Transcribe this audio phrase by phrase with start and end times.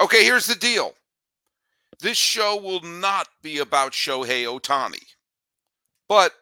[0.00, 0.94] Okay, here's the deal.
[2.00, 5.02] This show will not be about Shohei Ohtani,
[6.08, 6.32] but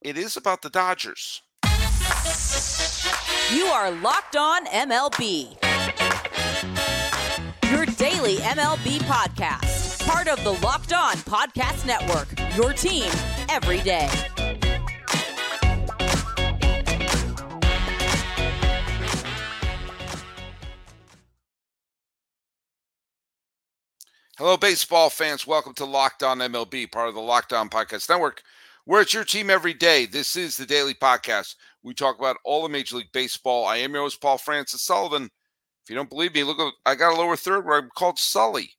[0.00, 1.42] it is about the Dodgers.
[3.52, 5.60] You are Locked On MLB.
[7.70, 10.06] Your daily MLB podcast.
[10.06, 12.28] Part of the Locked On Podcast Network.
[12.56, 13.10] Your team
[13.50, 14.08] every day.
[24.36, 25.46] Hello, baseball fans.
[25.46, 28.42] Welcome to Locked On MLB, part of the Locked On Podcast Network,
[28.84, 30.06] where it's your team every day.
[30.06, 31.54] This is the daily podcast.
[31.84, 33.64] We talk about all of Major League Baseball.
[33.64, 35.26] I am your host, Paul Francis Sullivan.
[35.84, 38.70] If you don't believe me, look, I got a lower third where I'm called Sully.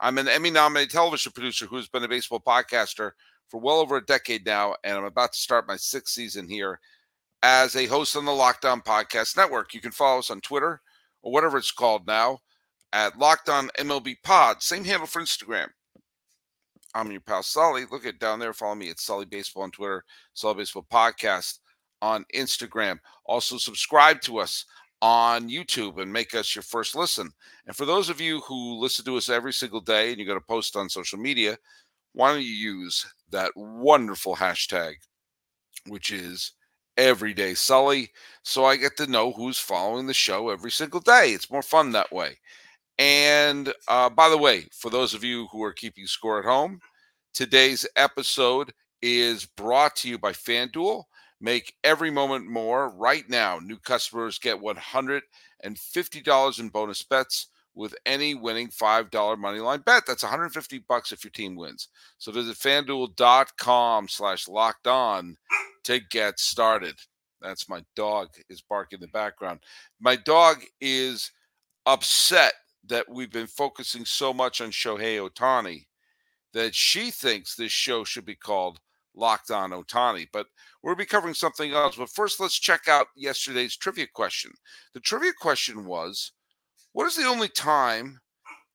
[0.00, 3.12] I'm an Emmy nominated television producer who's been a baseball podcaster
[3.48, 6.78] for well over a decade now, and I'm about to start my sixth season here
[7.42, 9.72] as a host on the Locked On Podcast Network.
[9.72, 10.82] You can follow us on Twitter
[11.22, 12.40] or whatever it's called now
[12.92, 14.62] at Locked On MLB Pod.
[14.62, 15.68] Same handle for Instagram.
[16.94, 17.84] I'm your pal Sully.
[17.90, 18.52] Look at down there.
[18.52, 21.60] Follow me at Sully Baseball on Twitter, Sully Baseball Podcast
[22.02, 22.98] on Instagram.
[23.26, 24.64] Also, subscribe to us
[25.02, 27.30] on YouTube and make us your first listen.
[27.66, 30.34] And for those of you who listen to us every single day and you got
[30.34, 31.56] to post on social media,
[32.12, 34.94] why don't you use that wonderful hashtag,
[35.86, 36.52] which is
[36.96, 38.10] everyday Sully,
[38.42, 41.30] so I get to know who's following the show every single day.
[41.32, 42.38] It's more fun that way.
[42.98, 46.80] And uh, by the way, for those of you who are keeping score at home,
[47.32, 51.04] today's episode is brought to you by FanDuel.
[51.40, 53.58] Make every moment more right now.
[53.58, 60.04] New customers get $150 in bonus bets with any winning $5 moneyline bet.
[60.06, 61.88] That's 150 bucks if your team wins.
[62.18, 65.36] So visit fanduel.com slash locked on
[65.84, 66.96] to get started.
[67.40, 69.60] That's my dog is barking in the background.
[69.98, 71.30] My dog is
[71.86, 72.52] upset
[72.86, 75.86] that we've been focusing so much on Shohei Ohtani
[76.52, 78.80] that she thinks this show should be called
[79.14, 80.28] Locked On Ohtani.
[80.32, 80.46] But
[80.82, 81.96] we'll be covering something else.
[81.96, 84.52] But first, let's check out yesterday's trivia question.
[84.94, 86.32] The trivia question was
[86.92, 88.20] What is the only time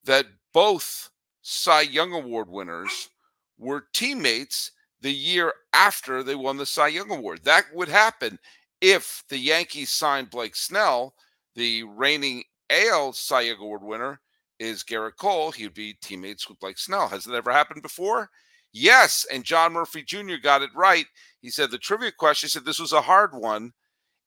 [0.03, 1.09] that both
[1.41, 3.09] Cy Young Award winners
[3.57, 4.71] were teammates
[5.01, 7.43] the year after they won the Cy Young Award?
[7.43, 8.39] That would happen
[8.81, 11.15] if the Yankees signed Blake Snell,
[11.55, 14.19] the reigning AL Cy Young Award winner
[14.59, 15.51] is Gerrit Cole.
[15.51, 17.07] He would be teammates with Blake Snell.
[17.07, 18.29] Has it ever happened before?
[18.73, 19.25] Yes.
[19.31, 20.35] And John Murphy Jr.
[20.41, 21.05] got it right.
[21.41, 23.71] He said the trivia question, he said this was a hard one.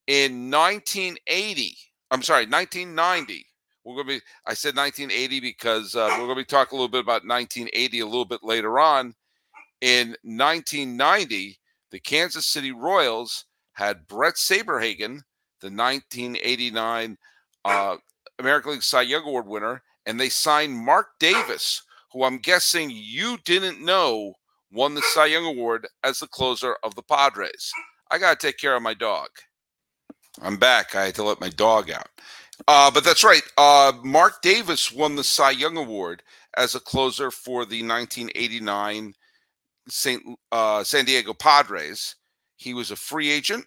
[0.06, 1.76] In 1980,
[2.10, 3.44] I'm sorry, 1990.
[3.84, 6.80] We're going to be, I said 1980 because uh, we're going to be talking a
[6.80, 9.14] little bit about 1980 a little bit later on.
[9.80, 11.58] In 1990,
[11.90, 15.22] the Kansas City Royals had Bret Saberhagen,
[15.60, 17.16] the 1989
[17.64, 17.96] uh,
[18.38, 21.82] American League Cy Young Award winner, and they signed Mark Davis,
[22.12, 24.34] who I'm guessing you didn't know
[24.72, 27.72] won the Cy Young Award as the closer of the Padres.
[28.10, 29.28] I got to take care of my dog.
[30.40, 30.94] I'm back.
[30.94, 32.08] I had to let my dog out.
[32.66, 33.42] Uh, but that's right.
[33.56, 36.22] Uh, Mark Davis won the Cy Young Award
[36.56, 39.14] as a closer for the 1989
[39.88, 40.22] Saint,
[40.52, 42.16] uh, San Diego Padres.
[42.56, 43.64] He was a free agent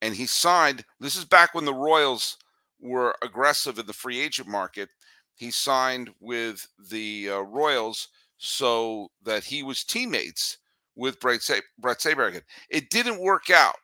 [0.00, 0.84] and he signed.
[1.00, 2.36] This is back when the Royals
[2.84, 4.90] were aggressive in the free agent market.
[5.34, 8.08] He signed with the uh, Royals
[8.38, 10.58] so that he was teammates
[10.94, 12.42] with Bret, Sa- Bret Saberhagen.
[12.68, 13.74] It didn't work out.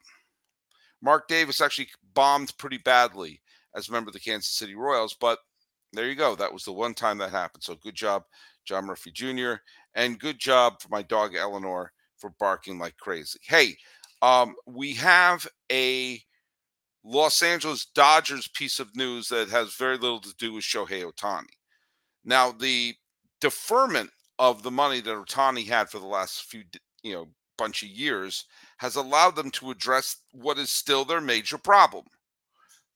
[1.02, 3.40] Mark Davis actually bombed pretty badly
[3.74, 5.38] as a member of the Kansas City Royals, but
[5.92, 6.36] there you go.
[6.36, 7.62] That was the one time that happened.
[7.64, 8.24] So good job,
[8.66, 9.54] John Murphy Jr.,
[9.94, 13.40] and good job for my dog Eleanor for barking like crazy.
[13.42, 13.76] Hey,
[14.22, 16.22] um, we have a
[17.04, 21.46] Los Angeles Dodgers piece of news that has very little to do with Shohei Ohtani.
[22.24, 22.94] Now, the
[23.40, 26.64] deferment of the money that Ohtani had for the last few,
[27.02, 27.26] you know,
[27.60, 28.46] bunch of years
[28.78, 32.06] has allowed them to address what is still their major problem.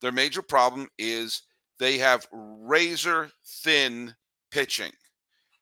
[0.01, 1.43] Their major problem is
[1.79, 4.15] they have razor thin
[4.51, 4.93] pitching.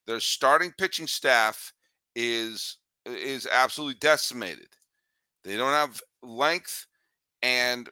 [0.06, 1.72] Their starting pitching staff
[2.14, 4.68] is is absolutely decimated.
[5.42, 6.86] They don't have length
[7.42, 7.88] and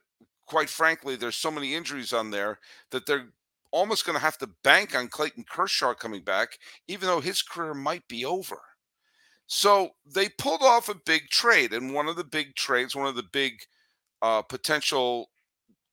[0.50, 2.58] quite frankly, there's so many injuries on there
[2.90, 3.28] that they're
[3.70, 6.58] almost going to have to bank on Clayton Kershaw coming back,
[6.88, 8.60] even though his career might be over.
[9.46, 13.14] So they pulled off a big trade, and one of the big trades, one of
[13.14, 13.60] the big
[14.22, 15.30] uh, potential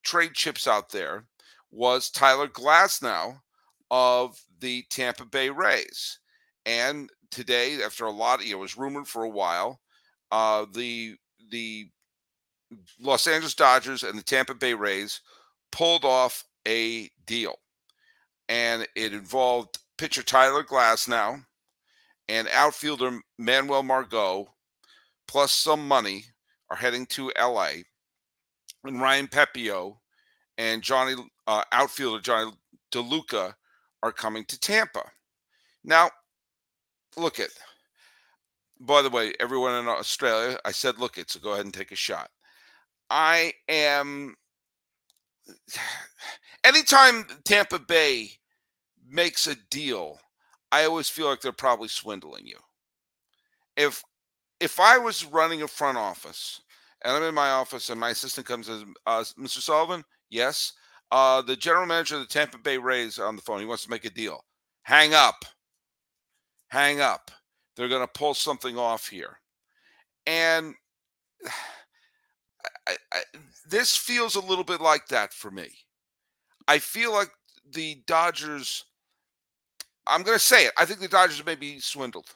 [0.02, 1.26] trade chips out there
[1.70, 3.38] was Tyler Glasnow
[3.92, 6.18] of the Tampa Bay Rays.
[6.66, 9.78] And today, after a lot, it was rumored for a while,
[10.32, 11.14] uh, the
[11.52, 11.90] the
[13.00, 15.20] Los Angeles Dodgers and the Tampa Bay Rays
[15.72, 17.56] pulled off a deal.
[18.48, 21.44] And it involved pitcher Tyler Glasnow
[22.28, 24.48] and outfielder Manuel Margot,
[25.26, 26.24] plus some money,
[26.70, 27.70] are heading to LA.
[28.84, 29.96] And Ryan Pepiot
[30.56, 31.14] and Jonny
[31.46, 32.52] uh, outfielder Jonny
[32.92, 33.54] DeLuca
[34.02, 35.04] are coming to Tampa.
[35.84, 36.10] Now,
[37.16, 37.50] look it.
[38.80, 41.90] By the way, everyone in Australia, I said look it, so go ahead and take
[41.90, 42.30] a shot.
[43.10, 44.36] I am.
[46.64, 48.30] Anytime Tampa Bay
[49.08, 50.18] makes a deal,
[50.70, 52.58] I always feel like they're probably swindling you.
[53.76, 54.02] If
[54.60, 56.60] if I was running a front office
[57.02, 59.60] and I'm in my office and my assistant comes says, uh, Mr.
[59.60, 60.72] Sullivan, yes,
[61.10, 63.60] uh, the general manager of the Tampa Bay Rays on the phone.
[63.60, 64.44] He wants to make a deal.
[64.82, 65.44] Hang up.
[66.68, 67.30] Hang up.
[67.76, 69.38] They're going to pull something off here.
[70.26, 70.74] And
[72.86, 73.20] I, I,
[73.68, 75.68] this feels a little bit like that for me.
[76.66, 77.30] I feel like
[77.72, 78.84] the Dodgers,
[80.06, 82.34] I'm going to say it, I think the Dodgers may be swindled.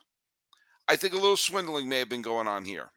[0.88, 2.90] I think a little swindling may have been going on here.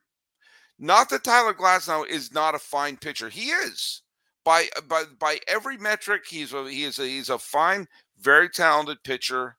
[0.78, 3.30] Not that Tyler Glasnow is not a fine pitcher.
[3.30, 4.02] He is.
[4.44, 7.88] By by by every metric, he's a, he is a, he's a fine,
[8.20, 9.56] very talented pitcher.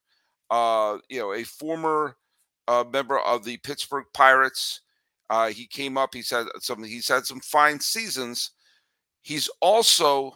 [0.51, 2.17] Uh, you know, a former
[2.69, 4.83] uh, member of the Pittsburgh Pirates.
[5.29, 6.15] Uh, he came up.
[6.15, 6.83] He's had some.
[6.85, 8.53] He's had some fine seasons.
[9.23, 10.33] He's also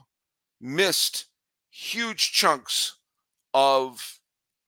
[0.61, 1.27] missed
[1.71, 2.97] huge chunks
[3.55, 4.19] of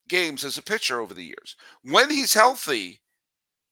[0.09, 1.57] games as a pitcher over the years.
[1.83, 3.01] When he's healthy,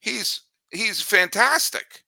[0.01, 2.05] he's he's fantastic.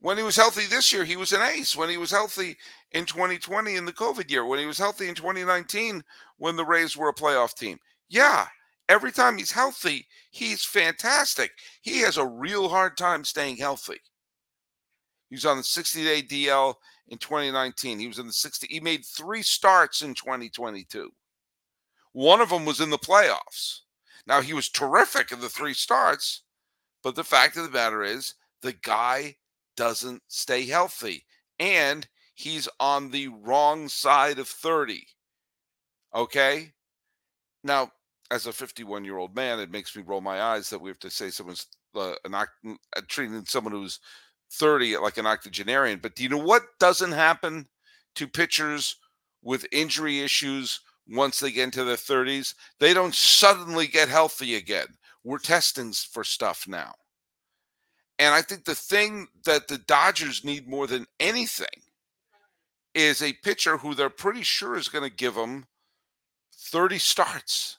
[0.00, 1.74] When he was healthy this year, he was an ace.
[1.74, 2.56] When he was healthy
[2.92, 6.02] in 2020 in the COVID year, when he was healthy in 2019
[6.36, 7.78] when the Rays were a playoff team.
[8.08, 8.46] Yeah,
[8.88, 11.52] every time he's healthy, he's fantastic.
[11.82, 14.00] He has a real hard time staying healthy.
[15.30, 16.74] He was on the 60 day DL
[17.08, 17.98] in 2019.
[17.98, 18.66] He was in the 60.
[18.70, 21.10] He made three starts in 2022.
[22.12, 23.80] One of them was in the playoffs.
[24.26, 26.42] Now, he was terrific in the three starts,
[27.02, 29.36] but the fact of the matter is, the guy
[29.76, 31.26] doesn't stay healthy
[31.58, 35.06] and he's on the wrong side of 30.
[36.14, 36.72] Okay.
[37.62, 37.90] Now,
[38.30, 40.98] as a 51 year old man, it makes me roll my eyes that we have
[41.00, 42.44] to say someone's uh, an, uh,
[43.08, 44.00] treating someone who's
[44.52, 45.98] 30 like an octogenarian.
[46.02, 47.68] But do you know what doesn't happen
[48.16, 48.96] to pitchers
[49.42, 52.54] with injury issues once they get into their 30s?
[52.80, 54.86] They don't suddenly get healthy again.
[55.22, 56.94] We're testing for stuff now.
[58.18, 61.82] And I think the thing that the Dodgers need more than anything
[62.94, 65.66] is a pitcher who they're pretty sure is going to give them
[66.54, 67.78] 30 starts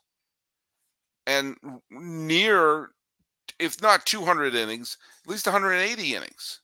[1.27, 1.55] and
[1.89, 2.89] near,
[3.59, 6.61] if not 200 innings, at least 180 innings.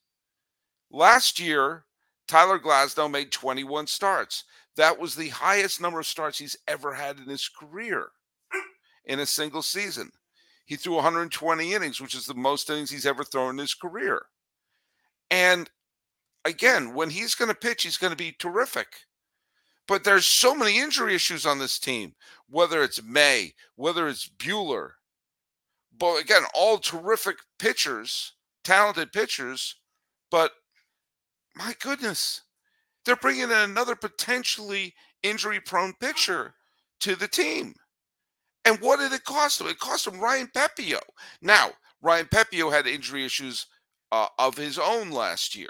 [0.91, 1.85] Last year,
[2.27, 4.43] Tyler Glasnow made 21 starts.
[4.75, 8.09] That was the highest number of starts he's ever had in his career
[9.05, 10.11] in a single season.
[10.65, 14.25] He threw 120 innings, which is the most innings he's ever thrown in his career.
[15.29, 15.69] And
[16.45, 18.87] again, when he's going to pitch, he's going to be terrific.
[19.87, 22.13] But there's so many injury issues on this team,
[22.49, 24.91] whether it's May, whether it's Buehler.
[25.97, 28.33] But again, all terrific pitchers,
[28.63, 29.75] talented pitchers.
[30.29, 30.51] But
[31.55, 32.41] my goodness,
[33.05, 34.93] they're bringing in another potentially
[35.23, 36.53] injury prone pitcher
[37.01, 37.75] to the team.
[38.63, 39.67] And what did it cost them?
[39.67, 41.01] It cost them Ryan Pepiot.
[41.41, 43.65] Now, Ryan Pepiot had injury issues
[44.11, 45.69] uh, of his own last year.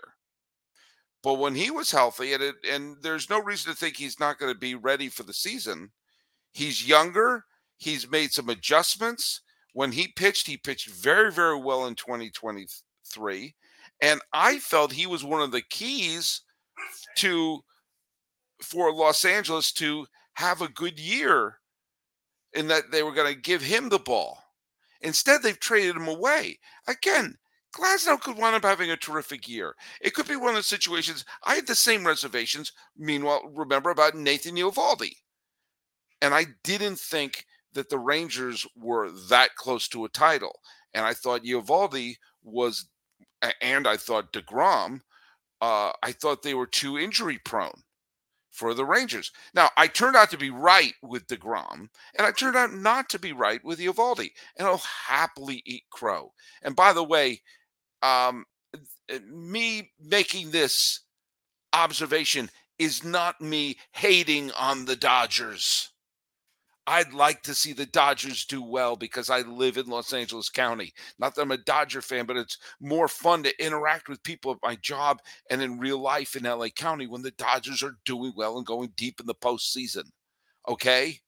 [1.24, 4.40] But when he was healthy, and it, and there's no reason to think he's not
[4.40, 5.92] going to be ready for the season.
[6.52, 7.46] He's younger.
[7.78, 9.42] He's made some adjustments.
[9.74, 13.56] When he pitched, he pitched very, very well in 2023.
[14.02, 16.42] And I felt he was one of the keys
[17.18, 17.60] to
[18.62, 21.58] for Los Angeles to have a good year
[22.54, 24.44] in that they were going to give him the ball.
[25.02, 26.60] Instead, they've traded him away.
[26.88, 27.38] Again,
[27.74, 29.76] Glasnow could wind up having a terrific year.
[30.02, 31.24] It could be one of the situations.
[31.44, 35.14] I had the same reservations, meanwhile, remember about Nathan Eovaldi.
[36.22, 40.60] And I didn't think that the Rangers were that close to a title.
[40.94, 42.90] And I thought Eovaldi was,
[43.62, 45.02] and I thought DeGrom,
[45.62, 47.84] uh, I thought they were too injury prone
[48.52, 49.32] for the Rangers.
[49.54, 51.88] Now, I turned out to be right with DeGrom,
[52.18, 54.32] and I turned out not to be right with Eovaldi.
[54.58, 56.34] And I'll happily eat crow.
[56.62, 57.42] And by the way,
[58.02, 58.46] um,
[59.12, 61.02] uh, me making this
[61.74, 65.92] observation is not me hating on the Dodgers.
[66.88, 70.94] I'd like to see the Dodgers do well because I live in Los Angeles County.
[71.20, 74.58] Not that I'm a Dodger fan, but it's more fun to interact with people at
[74.64, 78.58] my job and in real life in LA County when the Dodgers are doing well
[78.58, 80.06] and going deep in the postseason.
[80.68, 81.20] Okay.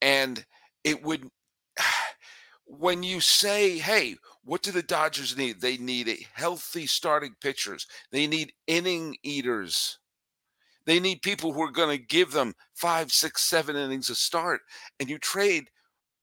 [0.00, 0.44] And
[0.82, 1.28] it would
[2.64, 5.60] when you say, hey, what do the Dodgers need?
[5.60, 7.86] They need a healthy starting pitchers.
[8.10, 9.98] They need inning eaters.
[10.86, 14.62] They need people who are going to give them five, six, seven innings a start.
[14.98, 15.68] And you trade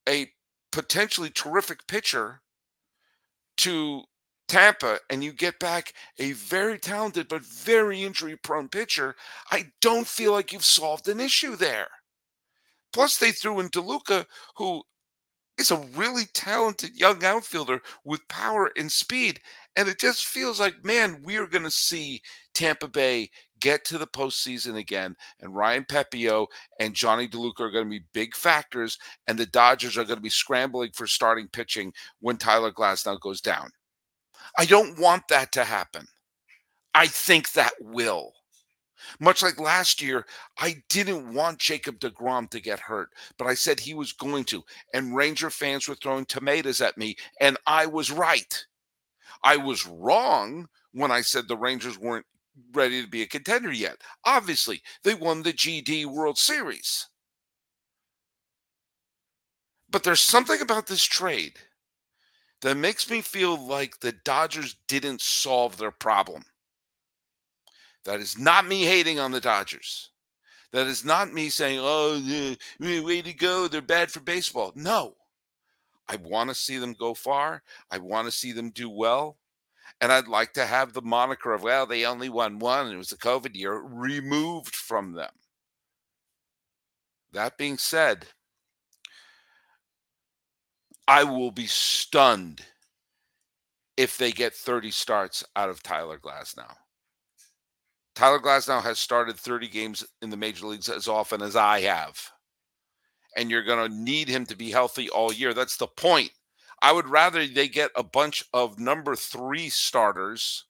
[0.09, 0.27] a
[0.71, 2.41] potentially terrific pitcher
[3.57, 4.01] to
[4.47, 9.15] Tampa and you get back a very talented but very injury prone pitcher,
[9.51, 11.89] I don't feel like you've solved an issue there.
[12.93, 14.81] Plus, they threw in DeLuca, who
[15.57, 19.39] is a really talented young outfielder with power and speed.
[19.75, 22.21] And it just feels like, man, we are going to see
[22.53, 25.15] Tampa Bay get to the postseason again.
[25.39, 26.47] And Ryan Pepiot
[26.79, 28.97] and Jonny DeLuca are going to be big factors.
[29.27, 33.41] And the Dodgers are going to be scrambling for starting pitching when Tyler Glasnow goes
[33.41, 33.69] down.
[34.57, 36.05] I don't want that to happen.
[36.93, 38.33] I think that will.
[39.19, 40.25] Much like last year,
[40.57, 44.63] I didn't want Jacob DeGrom to get hurt, but I said he was going to.
[44.93, 48.65] And Ranger fans were throwing tomatoes at me, and I was right.
[49.43, 52.25] I was wrong when I said the Rangers weren't
[52.73, 53.97] ready to be a contender yet.
[54.25, 57.07] Obviously, they won the GD World Series.
[59.89, 61.53] But there's something about this trade
[62.61, 66.43] that makes me feel like the Dodgers didn't solve their problem.
[68.07, 70.11] That is not me hating on the Dodgers.
[70.71, 73.67] That is not me saying, oh, way to go.
[73.67, 74.71] They're bad for baseball.
[74.75, 75.15] No.
[76.07, 77.63] I want to see them go far.
[77.91, 79.37] I want to see them do well.
[79.99, 83.09] And I'd like to have the moniker of, well, they only won one it was
[83.09, 85.31] the COVID year removed from them.
[87.33, 88.27] That being said,
[91.09, 92.61] I will be stunned
[93.97, 96.73] if they get 30 starts out of Tyler Glasnow.
[98.17, 102.19] Tyler Glasnow has started 30 games in the major leagues as often as I have.
[103.35, 105.53] And you're going to need him to be healthy all year.
[105.53, 106.31] That's the point.
[106.81, 110.65] I would rather they get a bunch of number three starters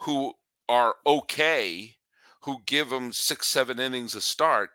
[0.00, 0.32] who
[0.68, 1.94] are okay,
[2.40, 4.70] who give them six, seven innings a start,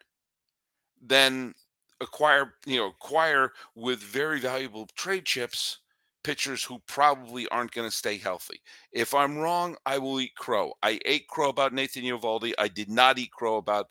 [1.06, 1.54] than
[2.00, 5.80] acquire, you know, acquire with very valuable trade chips
[6.24, 8.62] pitchers who probably aren't going to stay healthy.
[8.92, 10.74] If I'm wrong, I will eat crow.
[10.84, 12.54] I ate crow about Nathan Eovaldi.
[12.58, 13.88] I did not eat crow about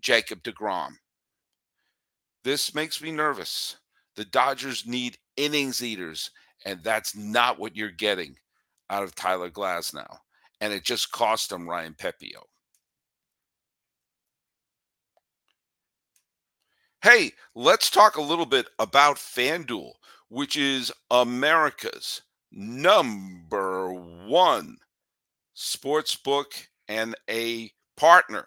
[0.00, 0.92] Jacob DeGrom.
[2.44, 3.76] This makes me nervous.
[4.16, 6.30] The Dodgers need innings eaters,
[6.64, 8.36] and that's not what you're getting
[8.90, 10.18] out of Tyler Glasnow.
[10.60, 12.44] And it just cost them Ryan Pepiot.
[17.02, 19.90] Hey, let's talk a little bit about FanDuel,
[20.32, 24.78] which is America's number one
[25.52, 26.54] sports book
[26.88, 28.46] and a partner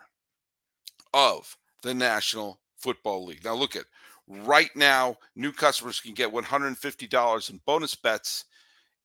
[1.14, 3.46] of the National Football League.
[3.46, 3.86] Now, look at
[4.28, 8.46] right now, new customers can get $150 in bonus bets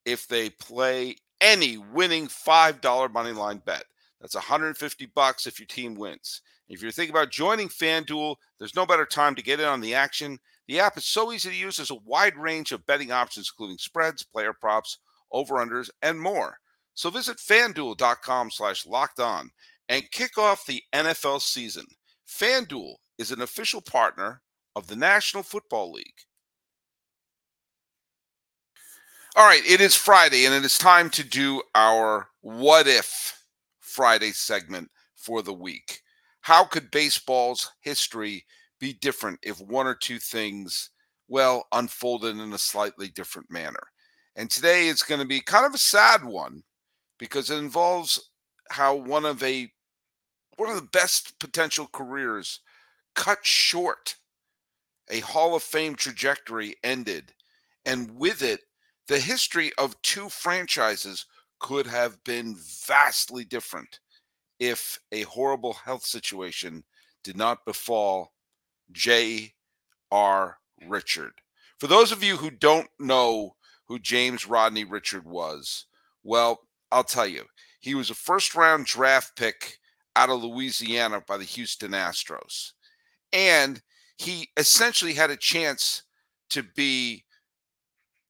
[0.06, 3.84] if they play any winning $5 money line bet.
[4.22, 6.40] That's 150 bucks if your team wins.
[6.70, 9.94] If you're thinking about joining FanDuel, there's no better time to get in on the
[9.94, 10.38] action.
[10.70, 11.78] The app is so easy to use.
[11.78, 14.98] There's a wide range of betting options, including spreads, player props,
[15.32, 16.58] over-unders, and more.
[16.94, 19.50] So visit fanduel.com slash locked on
[19.88, 21.86] and kick off the NFL season.
[22.24, 24.42] FanDuel is an official partner
[24.76, 26.20] of the National Football League.
[29.34, 33.42] All right, it is Friday, and it is time to do our What If
[33.80, 36.00] Friday segment for the week
[36.42, 38.44] how could baseball's history
[38.80, 40.90] be different if one or two things,
[41.28, 43.86] well, unfolded in a slightly different manner?
[44.36, 46.62] And today it's going to be kind of a sad one
[47.18, 48.30] because it involves
[48.70, 49.70] how one of a
[50.56, 52.60] one of the best potential careers
[53.14, 54.16] cut short.
[55.10, 57.32] A Hall of Fame trajectory ended,
[57.84, 58.60] and with it,
[59.08, 61.26] the history of two franchises
[61.58, 62.56] could have been
[62.86, 64.00] vastly different
[64.60, 66.84] if a horrible health situation
[67.24, 68.32] did not befall
[68.92, 70.58] J.R.
[70.86, 71.32] Richard.
[71.78, 73.56] For those of you who don't know
[73.86, 75.86] who James Rodney Richard was,
[76.22, 76.60] well,
[76.92, 77.44] I'll tell you.
[77.80, 79.78] He was a first round draft pick
[80.16, 82.72] out of Louisiana by the Houston Astros.
[83.32, 83.80] And
[84.18, 86.02] he essentially had a chance
[86.50, 87.24] to be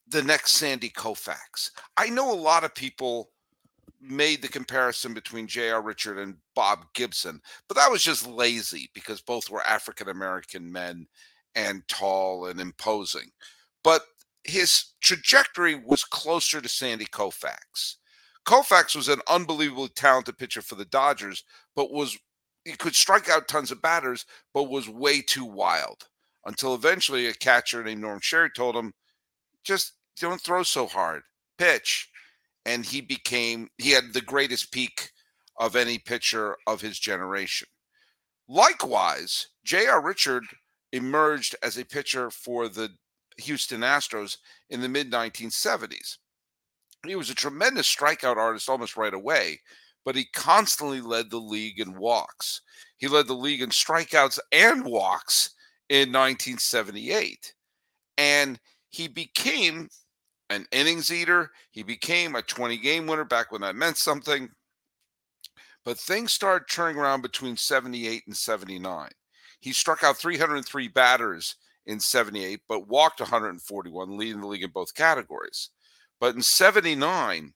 [0.07, 1.71] the next Sandy Koufax.
[1.97, 3.31] I know a lot of people
[4.00, 5.83] made the comparison between J.R.
[5.83, 11.07] Richard and Bob Gibson, but that was just lazy because both were African American men
[11.54, 13.30] and tall and imposing.
[13.85, 14.02] But
[14.45, 17.97] his trajectory was closer to Sandy Koufax.
[18.47, 21.45] Koufax was an unbelievably talented pitcher for the Dodgers,
[21.76, 22.19] but was
[22.64, 26.09] he could strike out tons of batters, but was way too wild.
[26.47, 28.92] until eventually a catcher named Norm Sherry told him,
[29.64, 31.23] just don't throw so hard,
[31.59, 32.10] pitch.
[32.67, 35.11] And he became, he had the greatest peak
[35.59, 37.69] of any pitcher of his generation.
[38.49, 40.02] Likewise, J.R.
[40.02, 40.45] Richard
[40.93, 42.90] emerged as a pitcher for the
[43.38, 44.38] Houston Astros
[44.69, 46.17] in the mid 1970s.
[47.07, 49.61] He was a tremendous strikeout artist almost right away,
[50.05, 52.61] but he constantly led the league in walks.
[52.99, 55.55] He led the league in strikeouts and walks
[55.88, 57.55] in 1978.
[58.19, 59.88] And he became
[60.50, 61.52] an innings eater.
[61.71, 64.50] He became a 20 game winner back when that meant something.
[65.85, 69.09] But things started turning around between 78 and 79.
[69.61, 74.95] He struck out 303 batters in 78, but walked 141, leading the league in both
[74.95, 75.71] categories.
[76.19, 77.54] But in 79,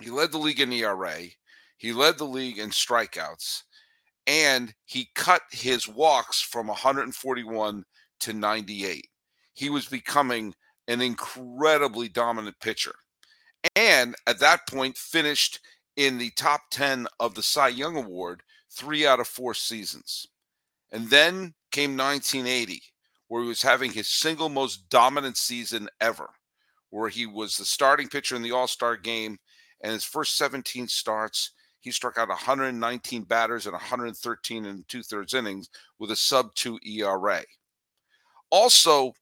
[0.00, 1.18] he led the league in ERA,
[1.76, 3.62] he led the league in strikeouts,
[4.26, 7.84] and he cut his walks from 141
[8.20, 9.06] to 98.
[9.54, 10.54] He was becoming
[10.90, 12.94] an incredibly dominant pitcher.
[13.76, 15.60] And at that point, finished
[15.96, 20.26] in the top 10 of the Cy Young Award three out of four seasons.
[20.90, 22.82] And then came 1980,
[23.28, 26.28] where he was having his single most dominant season ever,
[26.90, 29.38] where he was the starting pitcher in the All Star game.
[29.82, 35.34] And his first 17 starts, he struck out 119 batters and 113 and two thirds
[35.34, 35.70] innings
[36.00, 37.42] with a sub two ERA.
[38.50, 39.14] Also,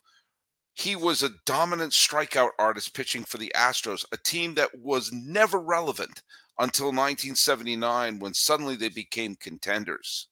[0.79, 5.59] he was a dominant strikeout artist pitching for the Astros, a team that was never
[5.59, 6.23] relevant
[6.61, 10.29] until 1979 when suddenly they became contenders.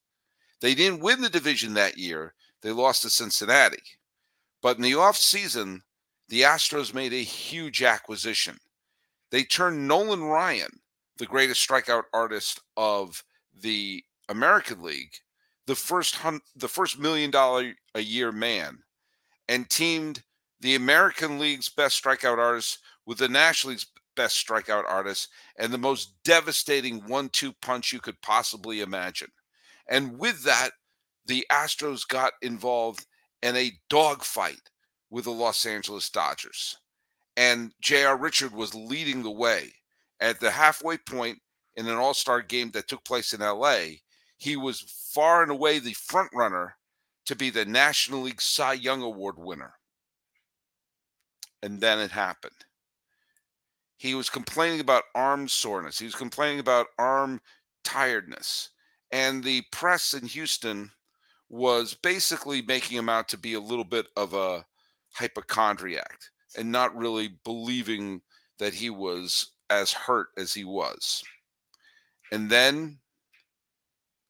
[0.61, 2.33] They didn't win the division that year.
[2.61, 3.83] They lost to Cincinnati.
[4.61, 5.81] But in the offseason,
[6.29, 8.57] the Astros made a huge acquisition.
[9.31, 10.79] They turned Nolan Ryan,
[11.17, 13.21] the greatest strikeout artist of
[13.53, 15.13] the American League,
[15.65, 18.77] the first hun- the first million dollar a year man,
[19.49, 20.23] and teamed
[20.59, 25.77] the American League's best strikeout artist with the National League's best strikeout artist and the
[25.77, 29.29] most devastating one-two punch you could possibly imagine.
[29.89, 30.71] And with that,
[31.25, 33.05] the Astros got involved
[33.41, 34.61] in a dogfight
[35.09, 36.77] with the Los Angeles Dodgers.
[37.35, 38.17] And J.R.
[38.17, 39.71] Richard was leading the way.
[40.19, 41.37] At the halfway point
[41.75, 43.99] in an all star game that took place in LA,
[44.37, 44.81] he was
[45.13, 46.75] far and away the front runner
[47.27, 49.73] to be the National League Cy Young Award winner.
[51.63, 52.53] And then it happened.
[53.97, 55.97] He was complaining about arm soreness.
[55.97, 57.41] He was complaining about arm
[57.83, 58.69] tiredness
[59.11, 60.91] and the press in Houston
[61.49, 64.65] was basically making him out to be a little bit of a
[65.13, 66.19] hypochondriac
[66.57, 68.21] and not really believing
[68.59, 71.23] that he was as hurt as he was.
[72.31, 72.99] And then,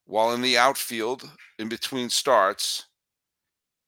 [0.04, 2.86] while in the outfield, in between starts,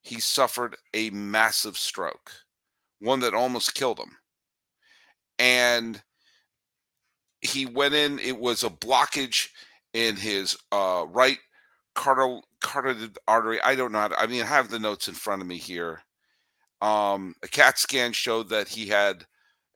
[0.02, 2.32] he suffered a massive stroke,
[3.00, 4.16] one that almost killed him.
[5.38, 6.02] And
[7.40, 9.48] he went in, it was a blockage
[9.92, 11.38] in his uh, right
[11.94, 13.60] carotid, artery.
[13.62, 14.08] I don't know.
[14.08, 16.02] To, I mean, I have the notes in front of me here.
[16.82, 19.24] Um, a CAT scan showed that he had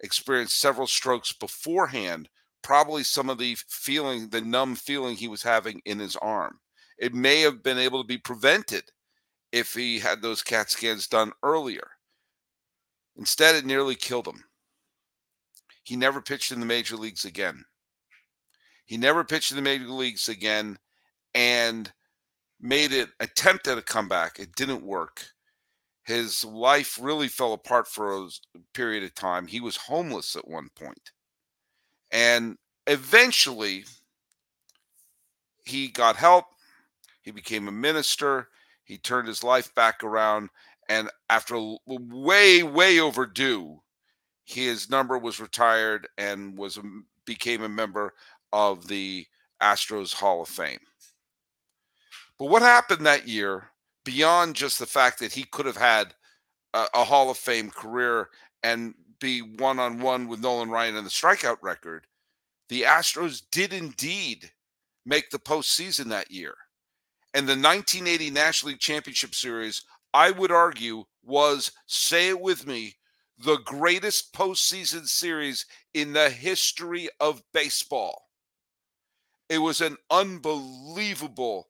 [0.00, 2.28] experienced several strokes beforehand,
[2.62, 6.58] probably some of the feeling, the numb feeling he was having in his arm.
[6.98, 8.84] It may have been able to be prevented
[9.52, 11.88] if he had those CAT scans done earlier.
[13.16, 14.44] Instead, it nearly killed him.
[15.84, 17.64] He never pitched in the major leagues again.
[18.86, 20.78] He never pitched in the major leagues again
[21.34, 21.92] and
[22.60, 24.38] made it attempt at a comeback.
[24.38, 25.26] It didn't work.
[26.04, 28.28] His life really fell apart for a
[28.74, 29.46] period of time.
[29.46, 31.12] He was homeless at one point.
[32.10, 33.84] And eventually
[35.64, 36.46] he got help.
[37.22, 38.48] He became a minister.
[38.84, 40.50] He turned his life back around.
[40.88, 43.80] And after way, way overdue,
[44.44, 46.78] his number was retired and was
[47.24, 48.12] became a member
[48.52, 49.26] of the
[49.62, 50.78] Astros Hall of Fame.
[52.38, 53.70] But what happened that year,
[54.04, 56.14] beyond just the fact that he could have had
[56.74, 58.28] a, a Hall of Fame career
[58.62, 62.06] and be one on one with Nolan Ryan in the strikeout record,
[62.68, 64.50] the Astros did indeed
[65.06, 66.54] make the postseason that year.
[67.32, 69.82] And the 1980 National League Championship Series,
[70.14, 72.94] I would argue, was, say it with me,
[73.36, 78.22] the greatest postseason series in the history of baseball.
[79.48, 81.68] It was an unbelievable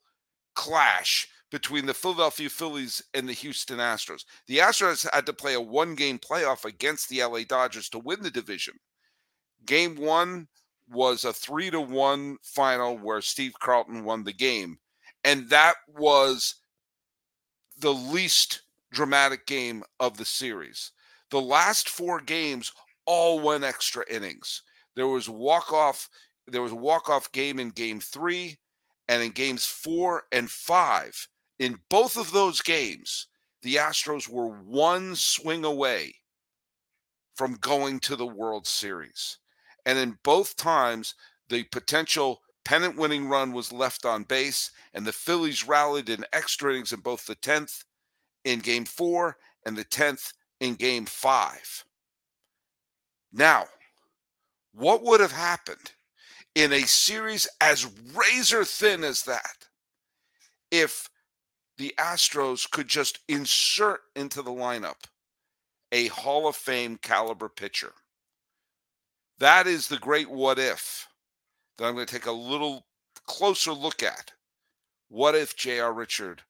[0.54, 4.24] clash between the Philadelphia Phillies and the Houston Astros.
[4.46, 8.22] The Astros had to play a one game playoff against the LA Dodgers to win
[8.22, 8.74] the division.
[9.64, 10.48] Game one
[10.88, 14.78] was a three to one final where Steve Carlton won the game.
[15.24, 16.56] And that was
[17.78, 20.92] the least dramatic game of the series.
[21.30, 22.72] The last four games
[23.06, 24.62] all went extra innings.
[24.96, 26.08] There was walk off.
[26.46, 28.58] There was a walk off game in Game Three,
[29.08, 31.28] and in Games Four and Five.
[31.58, 33.28] In both of those games,
[33.62, 36.14] the Astros were one swing away
[37.34, 39.38] from going to the World Series.
[39.86, 41.14] And in both times,
[41.48, 46.70] the potential pennant winning run was left on base, and the Phillies rallied in extra
[46.72, 47.84] innings in both the 10th
[48.44, 51.84] in game four and the 10th in game five.
[53.32, 53.66] Now,
[54.72, 55.92] what would have happened
[56.54, 59.66] in a series as razor thin as that
[60.70, 61.08] if
[61.76, 65.04] the Astros could just insert into the lineup
[65.90, 67.92] a Hall of Fame caliber pitcher?
[69.38, 71.08] That is the great what if
[71.76, 72.86] that I'm going to take a little
[73.26, 74.32] closer look at.
[75.08, 75.92] What if J.R.
[75.92, 76.42] Richard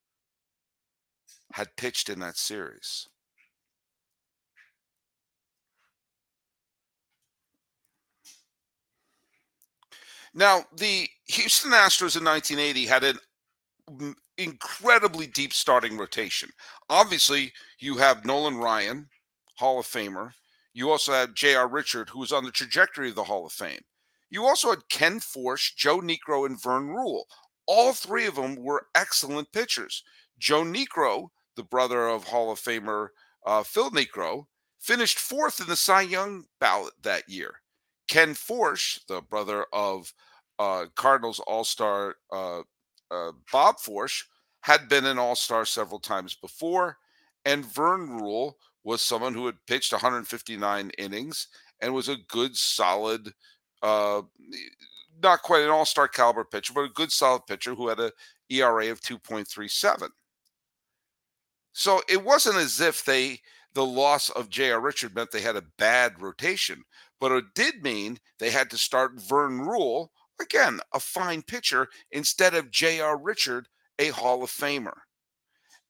[1.52, 3.08] had pitched in that series?
[10.34, 16.50] Now, the Houston Astros in 1980 had an incredibly deep starting rotation.
[16.90, 19.08] Obviously, you have Nolan Ryan,
[19.56, 20.32] Hall of Famer.
[20.72, 21.68] You also had J.R.
[21.68, 23.82] Richard, who was on the trajectory of the Hall of Fame.
[24.34, 27.22] You also had Ken Forsch, Joe Niekro, and Vern Ruhle.
[27.68, 30.02] All three of them were excellent pitchers.
[30.40, 33.10] Joe Niekro, the brother of Hall of Famer
[33.46, 34.46] uh, Phil Niekro,
[34.80, 37.60] finished fourth in the Cy Young ballot that year.
[38.08, 40.12] Ken Forsch, the brother of
[40.58, 42.62] uh, Cardinals All Star uh,
[43.12, 44.24] uh, Bob Forsch,
[44.62, 46.98] had been an All Star several times before.
[47.44, 51.46] And Vern Ruhle was someone who had pitched 159 innings
[51.80, 53.32] and was a good, solid
[53.84, 54.22] uh,
[55.22, 58.10] not quite an all-star caliber pitcher, but a good solid pitcher who had a
[58.48, 60.08] ERA of 2.37.
[61.72, 63.40] So it wasn't as if they
[63.74, 64.80] the loss of J.R.
[64.80, 66.84] Richard meant they had a bad rotation,
[67.20, 70.08] but it did mean they had to start Vern Ruhle
[70.40, 73.18] again, a fine pitcher, instead of J.R.
[73.18, 73.68] Richard,
[73.98, 74.98] a Hall of Famer.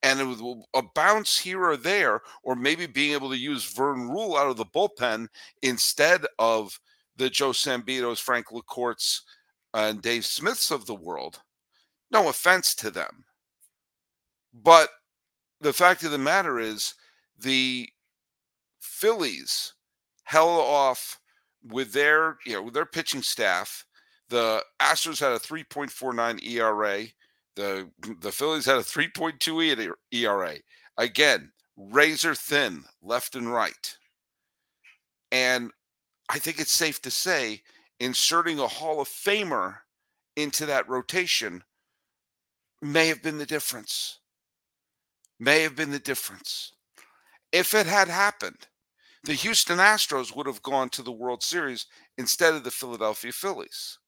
[0.03, 4.09] And it was a bounce here or there, or maybe being able to use Vern
[4.09, 5.29] Ruhle out of the bullpen
[5.63, 6.79] instead of
[7.17, 9.21] the Joe Sambitos, Frank LaCortes,
[9.73, 11.41] and Dave Smiths of the world.
[12.11, 13.25] No offense to them.
[14.53, 14.89] But
[15.61, 16.95] the fact of the matter is,
[17.39, 17.89] the
[18.81, 19.75] Phillies
[20.25, 21.19] held off
[21.69, 23.85] with their, you know, with their pitching staff.
[24.29, 27.05] The Astros had a 3.49 ERA.
[27.57, 30.57] The the Phillies had a 3.2 ERA.
[30.97, 33.97] Again, razor thin left and right.
[35.33, 35.71] And
[36.29, 37.63] I think it's safe to say
[38.01, 39.79] inserting a Hall of Famer
[40.37, 41.63] into that rotation
[42.83, 44.19] may have been the difference.
[45.39, 46.73] May have been the difference.
[47.53, 48.67] If it had happened,
[49.25, 51.87] the Houston Astros would have gone to the World Series
[52.19, 53.99] instead of the Philadelphia Phillies.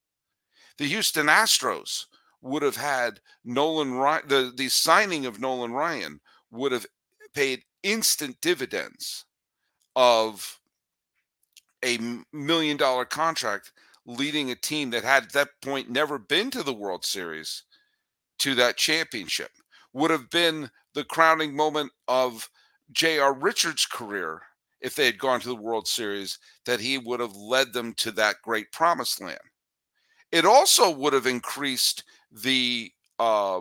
[0.79, 2.07] The Houston Astros
[2.43, 6.87] would have had Nolan Ryan, the, the signing of Nolan Ryan would have
[7.35, 9.25] paid instant dividends
[9.95, 10.61] of
[11.85, 11.99] a
[12.33, 13.73] million dollar contract
[14.07, 17.65] leading a team that had at that point never been to the World Series
[18.39, 19.51] to that championship
[19.93, 22.49] would have been the crowning moment of
[22.93, 23.35] J.R.
[23.35, 24.43] Richards' career
[24.81, 28.13] if they had gone to the World Series, that he would have led them to
[28.13, 29.39] that great promised land.
[30.31, 33.61] It also would have increased the uh,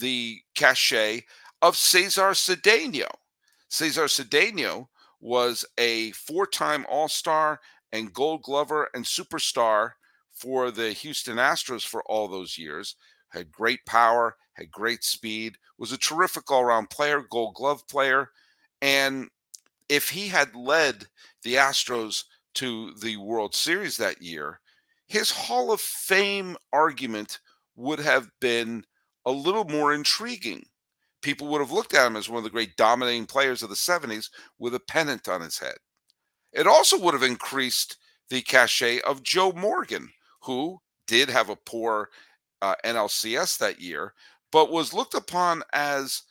[0.00, 1.22] the cachet
[1.60, 3.08] of Cesar Cedeno.
[3.68, 4.88] Cesar Cedeno
[5.22, 7.60] was a four time All Star
[7.92, 9.92] and Gold Glover and Superstar
[10.32, 12.96] for the Houston Astros for all those years.
[13.28, 18.28] Had great power, had great speed, was a terrific all around player, Gold Glove player.
[18.82, 19.28] And
[19.88, 21.06] if he had led
[21.42, 24.60] the Astros to the World Series that year,
[25.06, 27.38] his Hall of Fame argument
[27.76, 28.84] would have been
[29.24, 30.64] a little more intriguing
[31.22, 33.74] people would have looked at him as one of the great dominating players of the
[33.74, 35.76] 70s with a pennant on his head.
[36.52, 37.96] It also would have increased
[38.28, 40.10] the cachet of Joe Morgan,
[40.42, 42.08] who did have a poor
[42.60, 44.14] uh, NLCS that year,
[44.50, 46.22] but was looked upon as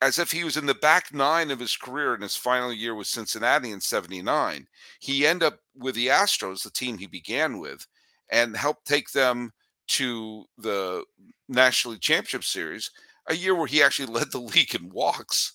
[0.00, 2.96] as if he was in the back nine of his career in his final year
[2.96, 4.66] with Cincinnati in 79.
[4.98, 7.86] He ended up with the Astros, the team he began with,
[8.28, 9.52] and helped take them
[9.88, 11.04] to the
[11.48, 12.90] National League Championship Series
[13.28, 15.54] a year where he actually led the league in walks.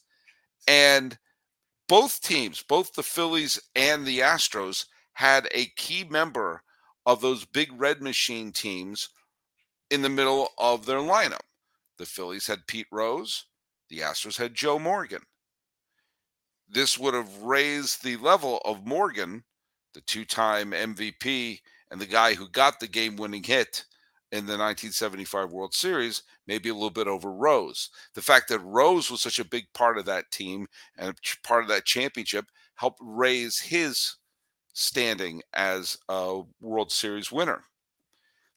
[0.67, 1.17] And
[1.87, 6.63] both teams, both the Phillies and the Astros, had a key member
[7.05, 9.09] of those big red machine teams
[9.89, 11.39] in the middle of their lineup.
[11.97, 13.45] The Phillies had Pete Rose,
[13.89, 15.21] The Astros had Joe Morgan.
[16.69, 19.45] This would have raised the level of Morgan,
[19.93, 23.85] the two time MVP and the guy who got the game winning hit
[24.31, 27.89] in the 1975 World Series, maybe a little bit over Rose.
[28.13, 31.69] The fact that Rose was such a big part of that team and part of
[31.69, 34.17] that championship helped raise his
[34.73, 37.63] standing as a World Series winner.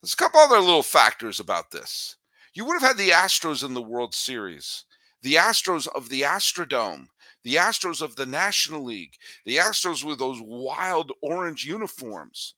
[0.03, 2.17] There's a couple other little factors about this.
[2.53, 4.85] You would have had the Astros in the World Series,
[5.23, 7.07] the Astros of the Astrodome,
[7.45, 9.15] the Astros of the National League,
[9.47, 12.55] the Astros with those wild orange uniforms.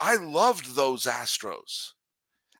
[0.00, 1.92] I loved those Astros.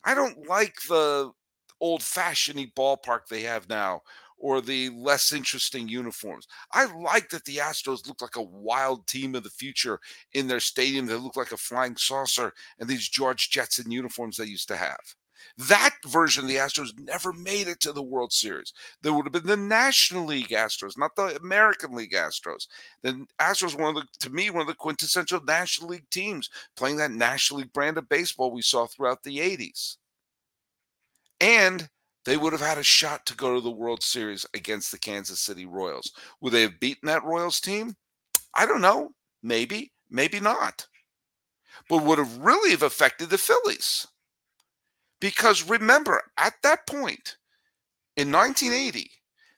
[0.06, 1.32] I don't like the
[1.80, 4.00] old fashioned ballpark they have now
[4.38, 6.46] or the less interesting uniforms.
[6.72, 10.00] I like that the Astros look like a wild team of the future
[10.32, 14.44] in their stadium They look like a flying saucer and these George Jetson uniforms they
[14.46, 15.00] used to have.
[15.56, 18.72] That version of the Astros never made it to the World Series.
[19.02, 22.66] There would have been the National League Astros, not the American League Astros.
[23.02, 26.96] The Astros, one of the, to me, one of the quintessential National League teams, playing
[26.96, 29.96] that National League brand of baseball we saw throughout the 80s.
[31.40, 31.88] And
[32.24, 35.40] they would have had a shot to go to the World Series against the Kansas
[35.40, 36.12] City Royals.
[36.40, 37.94] Would they have beaten that Royals team?
[38.54, 39.12] I don't know.
[39.42, 40.86] Maybe, maybe not.
[41.88, 44.08] But would have really have affected the Phillies.
[45.20, 47.36] Because remember, at that point
[48.16, 49.10] in 1980,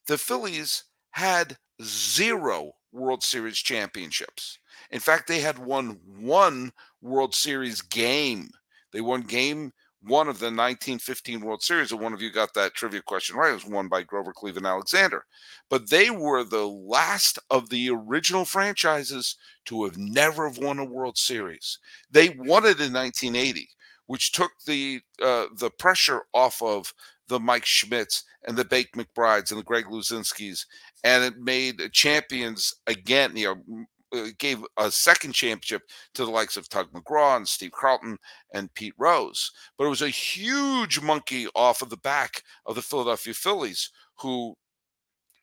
[0.07, 4.59] the Phillies had zero World Series championships.
[4.90, 8.51] In fact, they had won one World Series game.
[8.92, 12.75] They won game one of the 1915 World Series, and one of you got that
[12.75, 13.51] trivia question right.
[13.51, 15.25] It was won by Grover Cleveland Alexander.
[15.68, 21.18] But they were the last of the original franchises to have never won a World
[21.18, 21.79] Series.
[22.11, 23.68] They won it in 1980,
[24.09, 26.92] which took the uh, the pressure off of
[27.29, 30.66] the Mike Schmidts and the Bake McBrides and the Greg Luzinskis,
[31.05, 33.37] and it made champions again.
[33.37, 35.83] You know, uh, gave a second championship
[36.14, 38.16] to the likes of Tug McGraw and Steve Carlton
[38.55, 39.53] and Pete Rose.
[39.77, 43.90] But it was a huge monkey off of the back of the Philadelphia Phillies,
[44.21, 44.55] who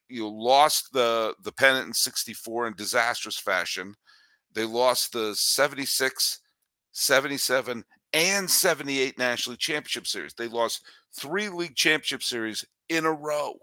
[0.10, 3.93] you know, lost the the pennant in '64 in disastrous fashion.
[4.56, 6.39] They lost the 76,
[6.93, 7.84] 77,
[8.15, 10.34] and 78 National Championship Series.
[10.34, 13.56] They lost three league championship series in a row.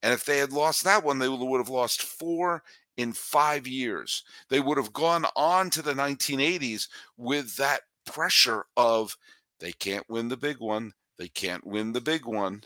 [0.00, 2.62] And if they had lost that one, they would have lost four
[2.96, 4.22] in five years.
[4.48, 9.16] They would have gone on to the 1980s with that pressure of
[9.58, 10.92] they can't win the big one.
[11.18, 12.62] They can't win the big one.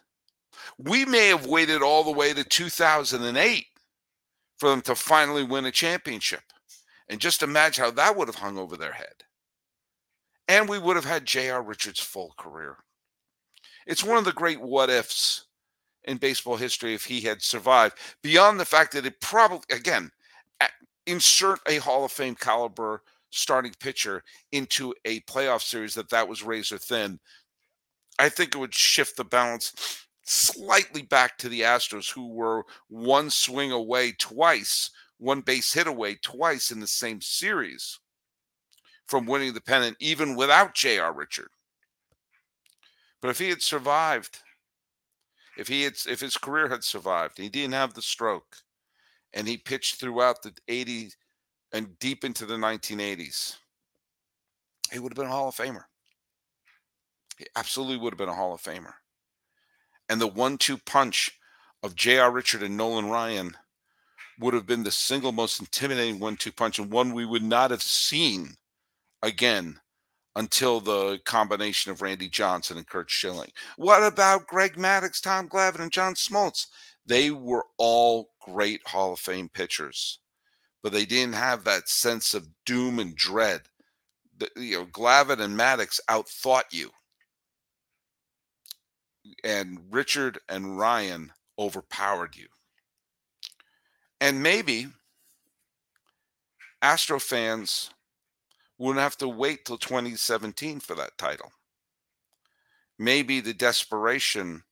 [0.76, 3.66] We may have waited all the way to 2008
[4.58, 6.42] for them to finally win a championship.
[7.08, 9.24] And just imagine how that would have hung over their head.
[10.48, 11.62] And we would have had J.R.
[11.62, 12.76] Richards' full career.
[13.86, 15.46] It's one of the great what ifs
[16.04, 20.10] in baseball history if he had survived, beyond the fact that it probably, again,
[21.06, 26.42] insert a Hall of Fame caliber starting pitcher into a playoff series that that was
[26.42, 27.18] razor thin,
[28.18, 33.30] I think it would shift the balance slightly back to the Astros, who were one
[33.30, 37.98] swing away twice, one base hit away twice in the same series
[39.12, 41.12] from winning the pennant, even without J.R.
[41.12, 41.50] Richard.
[43.20, 44.38] But if he had survived,
[45.58, 48.56] if he had, if his career had survived, he didn't have the stroke,
[49.34, 51.16] and he pitched throughout the 80s
[51.74, 53.56] and deep into the 1980s,
[54.90, 55.84] he would have been a Hall of Famer.
[57.36, 58.94] He absolutely would have been a Hall of Famer.
[60.08, 61.38] And the one two punch
[61.82, 62.30] of J.R.
[62.30, 63.58] Richard and Nolan Ryan
[64.40, 67.70] would have been the single most intimidating one two punch and one we would not
[67.70, 68.56] have seen
[69.22, 69.78] again
[70.36, 73.50] until the combination of Randy Johnson and Curt Schilling.
[73.76, 76.66] What about Greg Maddux, Tom Glavine, and John Smoltz?
[77.04, 80.20] They were all great Hall of Fame pitchers,
[80.82, 83.62] but they didn't have that sense of doom and dread.
[84.38, 86.90] The, you know, Glavine and Maddux outthought you,
[89.44, 92.46] and Richard and Ryan overpowered you.
[94.20, 94.86] And maybe
[96.80, 97.90] Astro fans
[98.82, 101.52] wouldn't have to wait till 2017 for that title.
[102.98, 104.64] Maybe the desperation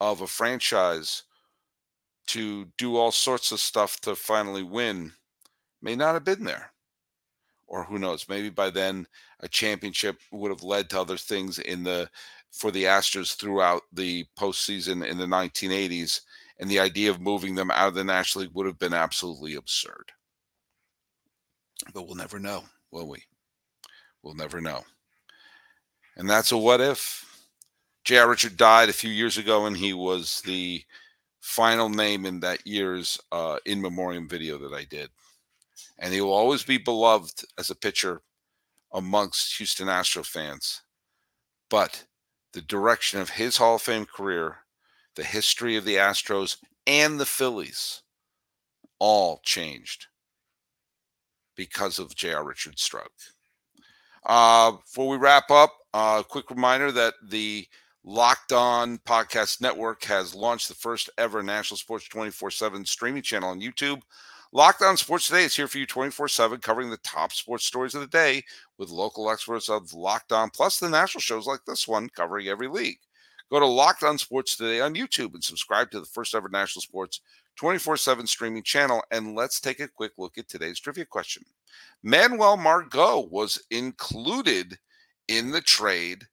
[0.00, 1.22] of a franchise
[2.26, 5.12] to do all sorts of stuff to finally win
[5.80, 6.72] may not have been there.
[7.68, 9.06] Or who knows, maybe by then
[9.38, 12.10] a championship would have led to other things in the
[12.50, 16.20] for the Astros throughout the postseason in the 1980s,
[16.58, 19.54] and the idea of moving them out of the National League would have been absolutely
[19.54, 20.12] absurd.
[21.92, 23.24] But we'll never know, will we?
[24.24, 24.84] We'll never know.
[26.16, 27.30] And that's a what if.
[28.04, 28.28] J.R.
[28.28, 30.82] Richard died a few years ago, and he was the
[31.40, 35.10] final name in that year's uh, in memoriam video that I did.
[35.98, 38.22] And he will always be beloved as a pitcher
[38.92, 40.82] amongst Houston Astro fans.
[41.68, 42.04] But
[42.54, 44.58] the direction of his Hall of Fame career,
[45.16, 46.56] the history of the Astros
[46.86, 48.02] and the Phillies
[48.98, 50.06] all changed
[51.56, 52.44] because of J.R.
[52.44, 53.12] Richards' stroke.
[54.24, 57.66] Uh, before we wrap up, a uh, quick reminder that the
[58.04, 63.50] Locked On Podcast Network has launched the first ever National Sports 24 7 streaming channel
[63.50, 64.00] on YouTube.
[64.52, 67.94] Locked On Sports Today is here for you 24 7, covering the top sports stories
[67.94, 68.42] of the day
[68.78, 72.68] with local experts of Locked On, plus the national shows like this one covering every
[72.68, 72.98] league.
[73.50, 76.82] Go to Locked On Sports Today on YouTube and subscribe to the first ever National
[76.82, 77.20] Sports
[77.56, 79.02] 24 7 streaming channel.
[79.10, 81.44] And let's take a quick look at today's trivia question.
[82.02, 84.78] Manuel Margot was included
[85.28, 86.24] in the trade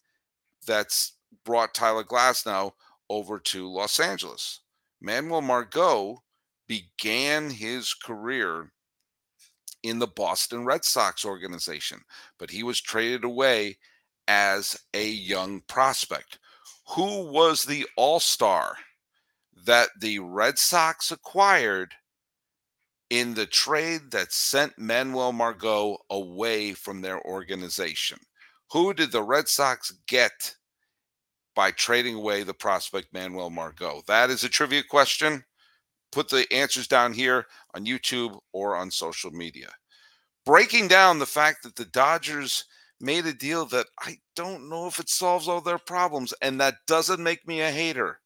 [0.65, 1.13] that's
[1.45, 2.71] brought Tyler Glasnow
[3.09, 4.61] over to Los Angeles.
[5.01, 6.23] Manuel Margot
[6.67, 8.71] began his career
[9.83, 11.99] in the Boston Red Sox organization,
[12.37, 13.77] but he was traded away
[14.27, 16.39] as a young prospect.
[16.95, 18.75] Who was the all star
[19.65, 21.93] that the Red Sox acquired
[23.09, 28.19] in the trade that sent Manuel Margot away from their organization?
[28.71, 30.55] Who did the Red Sox get
[31.55, 34.01] by trading away the prospect Manuel Margot?
[34.07, 35.45] That is a trivia question.
[36.11, 39.69] Put the answers down here on YouTube or on social media.
[40.45, 42.65] Breaking down the fact that the Dodgers
[43.01, 46.75] made a deal that I don't know if it solves all their problems, and that
[46.87, 48.19] doesn't make me a hater.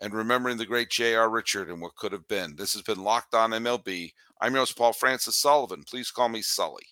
[0.00, 1.30] And remembering the great J.R.
[1.30, 2.56] Richard and what could have been.
[2.56, 4.12] This has been Locked On MLB.
[4.40, 5.84] I'm your host, Paul Francis Sullivan.
[5.88, 6.84] Please call me Sully.